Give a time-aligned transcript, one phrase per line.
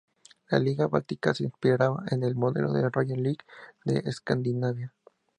[0.49, 3.45] La Liga Báltica se inspiraba en el modelo de la Royal League
[3.85, 4.95] de Escandinavia.